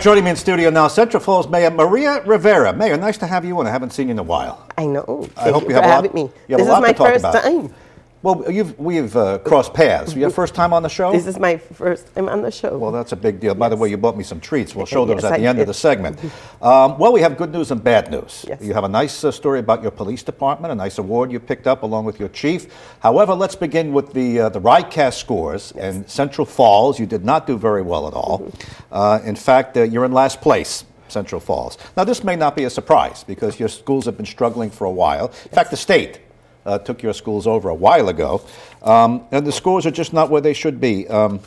[0.00, 2.72] Joining me in studio now, Central Falls Mayor Maria Rivera.
[2.72, 3.66] Mayor, nice to have you on.
[3.68, 4.66] I haven't seen you in a while.
[4.76, 5.28] I know.
[5.36, 6.22] I hope you you have a lot- me.
[6.22, 7.42] you have a This lot is my to talk first about.
[7.44, 7.74] time.
[8.24, 10.16] Well, you've, we've uh, crossed paths.
[10.16, 11.12] Your first time on the show?
[11.12, 12.78] This is my first time on the show.
[12.78, 13.54] Well, that's a big deal.
[13.54, 14.74] By the way, you bought me some treats.
[14.74, 16.18] We'll show those Yes, at I the end of the segment.
[16.62, 18.46] Um, well, we have good news and bad news.
[18.48, 18.62] Yes.
[18.62, 21.66] You have a nice uh, story about your police department, a nice award you picked
[21.66, 22.72] up along with your chief.
[23.00, 25.72] However, let's begin with the uh, the RICAS scores.
[25.72, 28.38] In Central Falls, you did not do very well at all.
[28.38, 28.94] Mm-hmm.
[28.94, 30.86] Uh, in fact, uh, you're in last place.
[31.08, 31.76] Central Falls.
[31.96, 34.90] Now, this may not be a surprise because your schools have been struggling for a
[34.90, 35.26] while.
[35.26, 36.18] In fact, the state
[36.66, 38.42] uh, took your schools over a while ago,
[38.82, 41.06] um, and the scores are just not where they should be.
[41.08, 41.40] Um,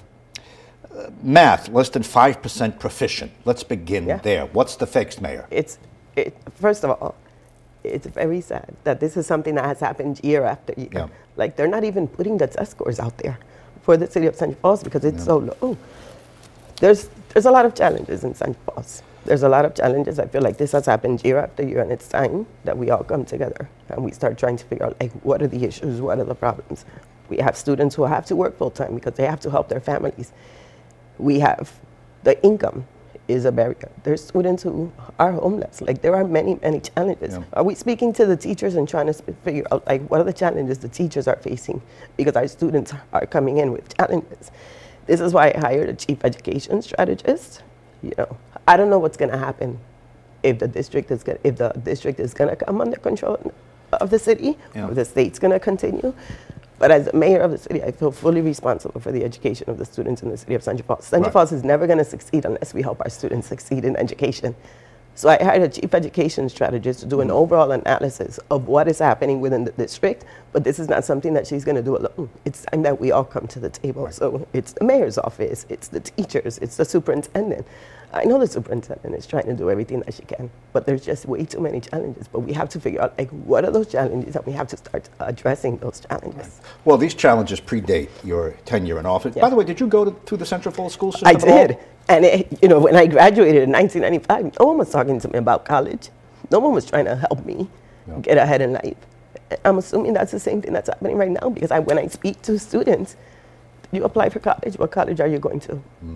[1.22, 3.32] Math, less than 5% proficient.
[3.46, 4.18] Let's begin Yeah.
[4.18, 4.46] there.
[4.48, 5.46] What's the fix, Mayor?
[5.52, 5.78] it's
[6.16, 7.14] it, first of all,
[7.84, 10.90] it's very sad that this is something that has happened year after year.
[10.92, 11.08] Yeah.
[11.36, 13.38] Like they're not even putting the test scores out there
[13.84, 15.78] for the city of Central Falls because it's so low.
[16.82, 19.04] There's there's a lot of challenges in Central Falls.
[19.28, 20.20] There's a lot of challenges.
[20.20, 23.04] I feel like this has happened year after year, and it's time that we all
[23.04, 26.18] come together and we start trying to figure out like what are the issues, what
[26.18, 26.86] are the problems.
[27.28, 29.82] We have students who have to work full time because they have to help their
[29.82, 30.32] families.
[31.18, 31.74] We have
[32.24, 32.88] the income
[33.28, 33.92] is a barrier.
[34.04, 35.82] There's students who are homeless.
[35.82, 37.34] Like there are many, many challenges.
[37.34, 37.44] Yeah.
[37.52, 40.24] Are we speaking to the teachers and trying to sp- figure out like what are
[40.24, 41.82] the challenges the teachers are facing
[42.16, 44.52] because our students are coming in with challenges.
[45.06, 47.64] This is why I hired a chief education strategist.
[48.02, 49.80] You know, I don't know what's going to happen
[50.44, 53.52] if the district is gonna, if the district is going to come under control
[53.94, 54.88] of the city, Yeah.
[54.90, 56.14] or the state's going to continue.
[56.80, 59.86] But as mayor of the city, I feel fully responsible for the education of the
[59.86, 61.06] students in the city of Central Falls.
[61.06, 61.34] Central Right.
[61.34, 64.56] Falls is never going to succeed unless we help our students succeed in education.
[65.18, 67.32] So I hired a chief education strategist to do an mm.
[67.32, 71.48] overall analysis of what is happening within the district, but this is not something that
[71.48, 72.30] she's going to do alone.
[72.46, 74.12] It's time that we all come to the table.
[74.12, 77.66] So it's the mayor's office, it's the teachers, it's the superintendent.
[78.14, 81.26] I know the superintendent is trying to do everything that she can, but there's just
[81.26, 82.28] way too many challenges.
[82.28, 84.78] But we have to figure out like what are those challenges, and we have to
[84.78, 86.62] start addressing those challenges.
[86.86, 89.36] Well, these challenges predate your tenure in office.
[89.36, 89.42] Yeah.
[89.42, 91.44] By the way, did you go to, to the Central Falls school system I at
[91.44, 91.68] all?
[91.68, 91.80] did.
[92.10, 95.38] And, it, you know, when I graduated in 1995, no one was talking to me
[95.40, 96.10] about college.
[96.52, 97.70] No one was trying to help me
[98.08, 98.20] Yeah.
[98.20, 98.96] get ahead in life.
[99.66, 102.42] I'm assuming that's the same thing that's happening right now because I, when I speak
[102.44, 103.16] to students,
[103.92, 105.76] you apply for college, what college are you going to?
[105.76, 106.16] Hmm.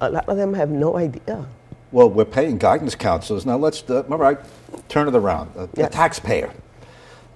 [0.00, 1.46] A lot of them have no idea.
[1.92, 3.46] Well, we're paying guidance counselors.
[3.46, 4.38] Now, let's, uh, all right,
[4.88, 5.50] turn it around.
[5.56, 6.50] Uh, The taxpayer.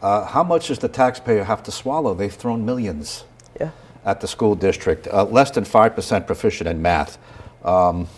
[0.02, 2.14] Uh, how much does the taxpayer have to swallow?
[2.14, 3.24] They've thrown millions
[3.60, 3.70] Yeah.
[4.04, 7.18] at the school district, uh, less than 5% proficient in math.
[7.64, 8.08] Um,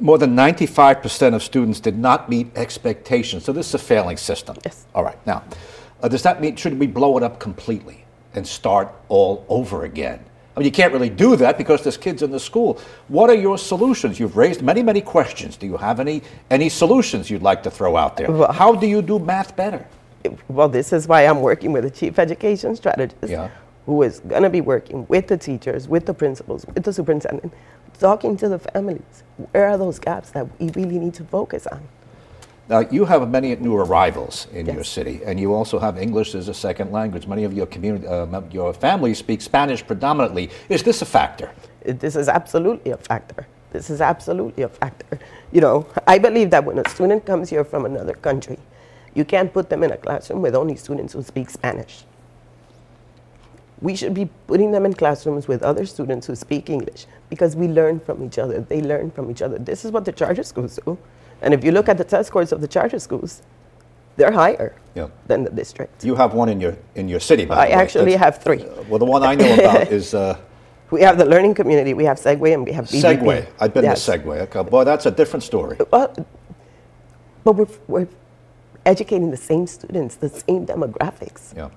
[0.00, 3.44] more than 95% of students did not meet expectations.
[3.44, 4.56] So this is a failing system.
[4.64, 4.84] Yes.
[4.94, 5.18] All right.
[5.26, 5.44] Now,
[6.02, 8.04] uh, does that mean, should we blow it up completely
[8.34, 10.18] and start all over again?
[10.56, 12.80] I mean, you can't really do that because there's kids in the school.
[13.08, 14.18] What are your solutions?
[14.18, 15.56] You've raised many, many questions.
[15.56, 18.30] Do you have any, any solutions you'd like to throw out there?
[18.32, 19.86] Well- How do you do math better?
[20.48, 23.50] Well, this is why I'm working with a chief education strategist Yeah.
[23.86, 27.52] Who is going to be working with the teachers, with the principals, with the superintendent,
[27.98, 29.22] talking to the families.
[29.52, 31.88] Where are those gaps that we really need to focus on?
[32.68, 36.48] Now, you have many new arrivals in your city, and you also have English as
[36.48, 37.28] a second language.
[37.28, 40.50] Many of your community, uh, your family speak Spanish predominantly.
[40.68, 41.52] Is this a factor?
[41.84, 43.46] This is absolutely a factor.
[43.70, 45.20] This is absolutely a factor.
[45.52, 48.58] You know, I believe that when a student comes here from another country,
[49.14, 52.02] you can't put them in a classroom with only students who speak Spanish.
[53.82, 57.68] We should be putting them in classrooms with other students who speak English because we
[57.68, 58.60] learn from each other.
[58.60, 59.58] They learn from each other.
[59.58, 60.96] This is what the charter schools do.
[61.42, 63.42] And if you look at the test scores of the charter schools,
[64.16, 65.08] they're higher Yeah.
[65.26, 66.04] than the district.
[66.04, 67.82] You have one in your in your city, by I the way.
[67.82, 68.62] actually That's- have three.
[68.64, 70.36] uh, well, the one I know about is uh,
[70.90, 73.02] We have the learning community, we have Segue, and we have BVP.
[73.18, 73.46] Segue.
[73.60, 74.06] I've been Yes.
[74.06, 74.40] to Segue.
[74.46, 75.76] Okay, boy, that's a different story.
[75.92, 76.14] Well,
[77.44, 78.08] but we're, we're
[78.86, 81.54] educating the same students, the same demographics.
[81.56, 81.68] Yeah.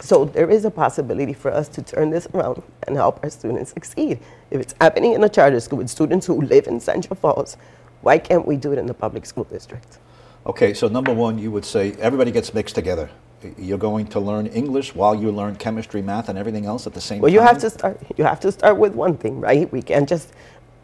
[0.00, 3.72] So there is a possibility for us to turn this around and help our students
[3.72, 4.20] succeed.
[4.50, 7.56] If it's happening in a charter school with students who live in Central Falls,
[8.02, 9.98] why can't we do it in the public school district?
[10.44, 13.10] Okay, so number one, you would say everybody gets mixed together.
[13.58, 17.00] You're going to learn English while you learn chemistry, math, and everything else at the
[17.00, 17.34] same Well, time.
[17.34, 18.00] you have to start.
[18.16, 19.70] You have to start with one thing, right?
[19.72, 20.32] We can't just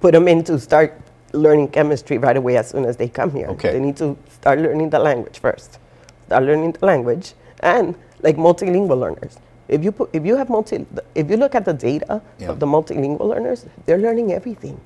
[0.01, 1.01] put them in to start
[1.33, 3.47] learning chemistry right away as soon as they come here.
[3.49, 3.73] Okay.
[3.73, 5.79] They need to start learning the language first.
[6.27, 9.39] Start learning the language and like multilingual learners.
[9.69, 12.51] If you put, if you have multi, if you look at the data Yeah.
[12.51, 14.81] of the multilingual learners, they're learning everything,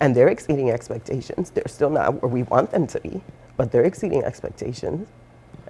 [0.00, 1.50] and they're exceeding expectations.
[1.50, 3.20] They're still not where we want them to be,
[3.56, 5.08] but they're exceeding expectations,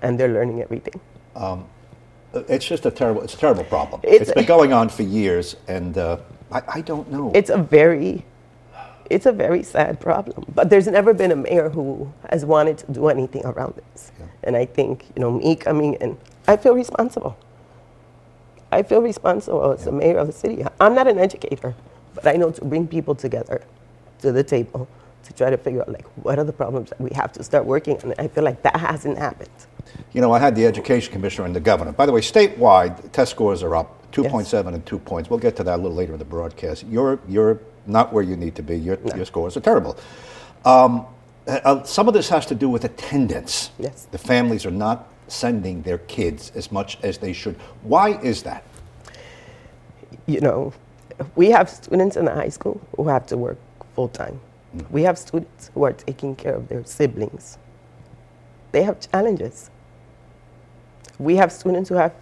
[0.03, 1.01] and they're learning everything.
[2.49, 4.01] It's just a terrible, it's a terrible problem.
[4.03, 6.19] It's- it's been going on for years, and uh,
[6.53, 7.31] I, I don't know.
[7.35, 8.25] It's a very,
[9.11, 10.45] it's a very sad problem.
[10.55, 14.13] But there's never been a mayor who has wanted to do anything around this.
[14.43, 16.17] And I think, you know, me coming in,
[16.47, 17.37] I feel responsible.
[18.73, 20.65] I feel responsible as the mayor of the city.
[20.81, 21.75] I'm not an educator,
[22.15, 23.63] but I know to bring people together
[24.21, 24.89] to the table
[25.25, 27.65] to try to figure out like what are the problems that we have to start
[27.65, 28.13] working on.
[28.13, 29.51] And I feel like that hasn't happened.
[30.13, 31.93] You know, I had the education commissioner and the governor.
[31.93, 35.31] By the way, statewide, test scores are up 2.7 and 2 points.
[35.31, 36.85] We'll get to that a little later in the broadcast.
[36.89, 38.79] You're, you're not where you need to be.
[38.79, 39.99] Your, your scores are terrible.
[40.65, 41.07] Um,
[41.47, 43.71] uh, some of this has to do with attendance.
[43.79, 44.07] Yes.
[44.11, 47.57] The families are not sending their kids as much as they should.
[47.83, 48.65] Why is that?
[50.27, 50.73] you know,
[51.35, 53.59] we have students in the high school who have to work
[53.95, 54.41] full time.
[54.91, 57.59] We have students who are taking care of their siblings.
[58.73, 59.71] They have challenges.
[61.19, 62.13] We have students who have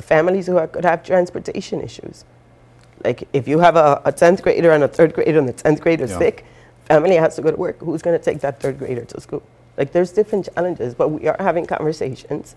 [0.00, 2.24] families who are, could have transportation issues.
[3.04, 5.80] Like if you have a, a 10th grader and a third grader and the 10th
[5.80, 6.18] grader is Yeah.
[6.18, 6.44] sick,
[6.86, 7.78] family has to go to work.
[7.80, 9.42] Who's going to take that third grader to school?
[9.76, 12.56] Like there's different challenges, but we are having conversations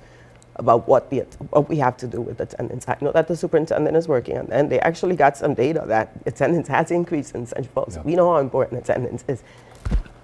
[0.55, 1.19] about what, the,
[1.51, 2.85] what we have to do with attendance.
[2.87, 5.83] I know that the superintendent is working on that, and they actually got some data
[5.87, 7.95] that attendance has increased in Central Falls.
[7.95, 8.03] Yeah.
[8.03, 9.41] We know how important attendance is.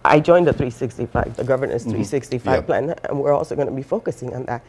[0.03, 2.53] I joined the 365, the governor's 365 Mm-hmm.
[2.55, 2.61] Yeah.
[2.65, 4.61] plan, and we're also going to be focusing on that.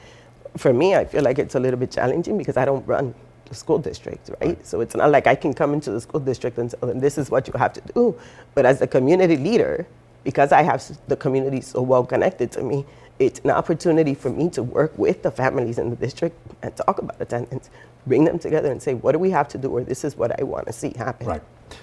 [0.57, 3.15] For me, I feel like it's a little bit challenging because I don't run
[3.49, 4.65] the school district, right?
[4.67, 7.19] So it's not like I can come into the school district and tell them this
[7.19, 8.19] is what you have to do.
[8.55, 9.87] But as a community leader,
[10.25, 12.85] because I have the community so well connected to me,
[13.19, 16.99] it's an opportunity for me to work with the families in the district and talk
[16.99, 17.71] about attendance,
[18.07, 20.39] bring them together and say, what do we have to do, or this is what
[20.41, 21.27] I want to see happen.
[21.27, 21.43] Right.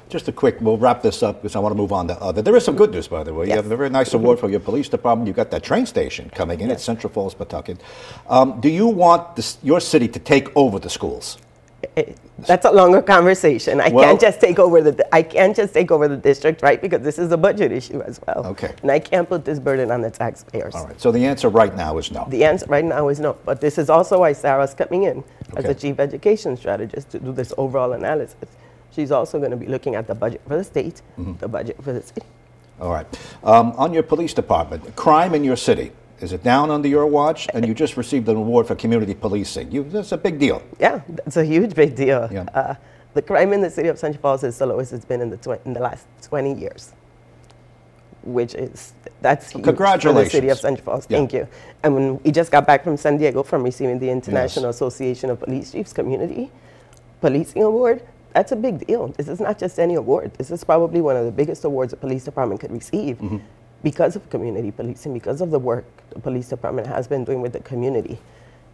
[0.09, 2.41] Just a quick, we'll wrap this up because I want to move on to other.
[2.41, 3.45] There is some good news, by the way.
[3.45, 3.57] You Yes.
[3.57, 5.27] have a very nice award for your police department.
[5.27, 7.79] You've got that train station coming in at Central Falls, Pawtucket.
[8.29, 11.37] Um, do you want this, your city to take over the schools?
[11.97, 12.13] Eh,
[12.47, 13.81] That's a longer conversation.
[13.81, 16.81] I Well- can't just take over the I can't just take over the district, right?
[16.81, 18.45] Because this is a budget issue as well.
[18.47, 18.71] Okay.
[18.81, 20.73] And I can't put this burden on the taxpayers.
[20.75, 20.99] All right.
[20.99, 22.25] So the answer right now is no.
[22.29, 23.35] The answer right now is no.
[23.45, 25.23] But this is also why Sarah's coming in
[25.57, 28.35] as the chief education strategist to do this overall analysis.
[28.91, 31.33] She's also going to be looking at the budget for the state, Mm-hmm.
[31.37, 32.21] the budget for the city.
[32.79, 33.07] All right.
[33.43, 37.47] Um, on your police department, crime in your city, is it down under your watch?
[37.53, 39.71] And you just received an award for community policing.
[39.71, 40.61] You, that's a big deal.
[40.79, 42.29] Yeah, that's a huge big deal.
[42.31, 42.45] Yeah.
[42.53, 42.75] Uh,
[43.13, 45.37] the crime in the city of Central Falls is the lowest it's been in the,
[45.37, 46.93] tw- in the last 20 years,
[48.23, 51.07] which is, that's huge for the city of Central Falls.
[51.09, 51.17] Yeah.
[51.17, 51.47] Thank you.
[51.83, 55.39] And when we just got back from San Diego from receiving the International Association of
[55.39, 56.51] Police Chiefs Community
[57.21, 58.03] Policing Award,
[58.33, 59.09] that's a big deal.
[59.09, 60.33] This is not just any award.
[60.35, 63.37] This is probably one of the biggest awards a police department could receive Mm-hmm.
[63.83, 67.53] because of community policing, because of the work the police department has been doing with
[67.53, 68.19] the community.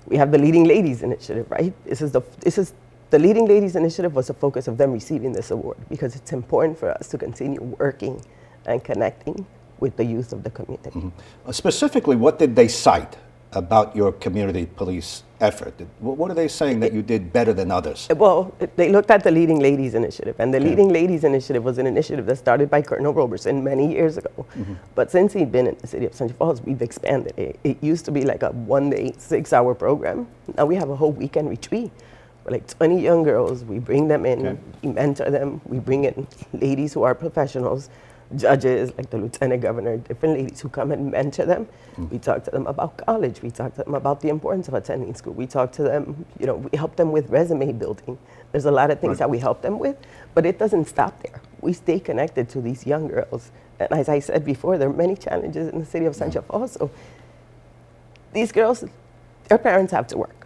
[0.07, 1.73] We have the Leading Ladies Initiative, right?
[1.85, 2.73] This is the this is
[3.11, 6.77] the Leading Ladies Initiative was the focus of them receiving this award because it's important
[6.77, 8.23] for us to continue working
[8.69, 9.45] and connecting
[9.80, 10.92] with the youth of the community.
[10.92, 11.49] Mm-hmm.
[11.49, 13.18] Uh, Specifically, what did they cite
[13.54, 15.73] about your community police effort?
[15.99, 18.07] What are they saying that you did better than others?
[18.11, 21.78] Uh, well, they looked at the Leading Ladies Initiative, and the Leading Ladies Initiative was
[21.78, 24.30] an initiative that started by Colonel Roberson many years ago.
[24.38, 24.73] Mm-hmm.
[24.94, 27.59] But since he'd been in the city of Central Falls, we've expanded it.
[27.64, 30.28] It used to be like a one day, six hour program.
[30.57, 31.92] Now we have a whole weekend retreat.
[32.45, 33.64] We're like 20 young girls.
[33.64, 34.59] We bring them in, Okay.
[34.83, 35.61] we mentor them.
[35.66, 37.90] We bring in ladies who are professionals,
[38.36, 41.68] judges like the lieutenant governor, different ladies who come and mentor them.
[41.98, 42.21] We mm.
[42.21, 43.42] talk to them about college.
[43.42, 45.33] We talk to them about the importance of attending school.
[45.33, 48.18] We talk to them, you know, we help them with resume building.
[48.52, 49.19] There's a lot of things Right.
[49.19, 49.98] that we help them with,
[50.33, 51.42] but it doesn't stop there.
[51.62, 53.52] We stay connected to these young girls.
[53.80, 56.74] And as I said before, there are many challenges in the city of Central Falls.
[56.74, 56.92] So
[58.33, 58.83] these girls,
[59.48, 60.45] their parents have to work.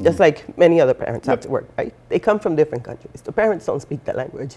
[0.00, 0.20] Just mm.
[0.20, 1.92] like many other parents have to work, right?
[2.08, 3.20] They come from different countries.
[3.20, 4.56] The parents don't speak the language.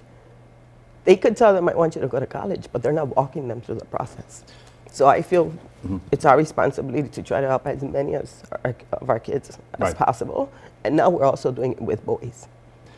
[1.06, 3.48] They could tell them, I want you to go to college, but they're not walking
[3.48, 4.44] them through the process.
[4.92, 5.98] So I feel mm-hmm.
[6.12, 9.60] it's our responsibility to try to help as many as our, of our kids as
[9.80, 9.96] Right.
[9.96, 10.52] possible.
[10.84, 12.48] And now we're also doing it with boys.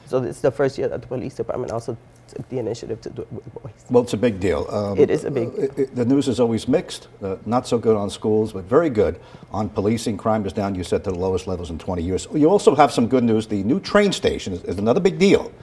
[0.08, 1.98] So this is the first year that the police department also
[2.34, 3.72] took the initiative to do it with boys.
[3.90, 4.66] Well, it's a big deal.
[4.70, 7.08] Um, It is a big it- it- the news is always mixed.
[7.22, 9.20] Uh, not so good on schools, but very good
[9.52, 10.18] on policing.
[10.18, 12.28] Crime is down, you said, to the lowest levels in 20 years.
[12.34, 13.48] You also have some good news.
[13.48, 15.52] The new train station is, is another big deal.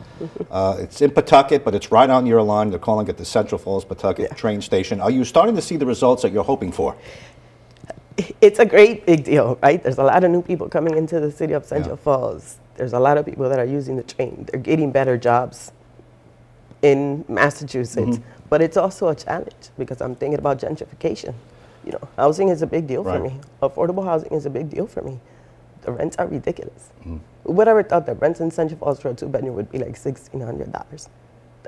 [0.51, 2.71] Uh, it's in Pawtucket, but it's right on your line.
[2.71, 4.35] They're calling it the Central Falls Pawtucket Yeah.
[4.37, 5.01] train station.
[5.01, 6.95] Are you starting to see the results that you're hoping for?
[8.41, 9.83] It's a great big deal, right?
[9.83, 12.03] There's a lot of new people coming into the city of Central Yeah.
[12.03, 12.59] Falls.
[12.77, 14.47] There's a lot of people that are using the train.
[14.51, 15.73] They're getting better jobs
[16.83, 18.49] in Massachusetts, Mm-hmm.
[18.51, 21.35] but it's also a challenge because I'm thinking about gentrification.
[21.85, 23.19] You know, housing is a big deal Right.
[23.19, 23.41] for me.
[23.63, 25.19] Affordable housing is a big deal for me.
[25.83, 26.91] The rents are ridiculous.
[27.07, 27.21] Mm.
[27.45, 29.79] Who would ever thought that rents in Central Falls for a two bedroom would be
[29.79, 31.09] like sixteen hundred dollars?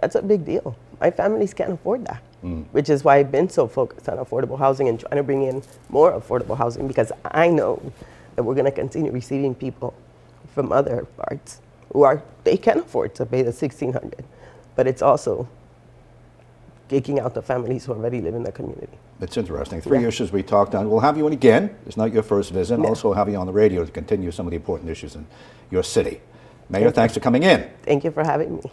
[0.00, 0.74] That's a big deal.
[1.00, 2.66] My families can't afford that, Mm.
[2.72, 5.62] which is why I've been so focused on affordable housing and trying to bring in
[5.88, 7.80] more affordable housing because I know
[8.34, 9.94] that we're going to continue receiving people
[10.54, 11.62] from other parts
[11.92, 14.22] who are they can afford to pay the sixteen hundred,
[14.74, 15.48] but it's also
[16.88, 18.98] kicking out the families who already live in the community.
[19.20, 19.80] It's interesting.
[19.80, 20.08] Three Yeah.
[20.08, 20.90] issues we talked on.
[20.90, 21.70] We'll have you in again.
[21.86, 22.78] It's not your first visit.
[22.80, 25.26] Also have you on the radio to continue some of the important issues in
[25.70, 26.20] your city.
[26.68, 27.68] Mayor, thanks for coming in.
[27.82, 28.70] Thank you for having me.